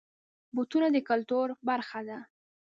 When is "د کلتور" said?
0.95-1.47